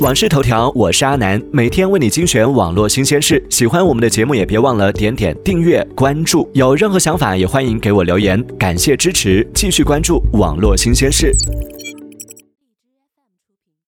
[0.00, 3.42] 网视头条我是阿南每天为你精选网络新鲜事。
[3.48, 6.48] 喜欢我们的节目也别忘了点点订阅关注。
[6.52, 11.32] 有任何想法也欢迎给我留言感谢支持继续关注网络新鲜事。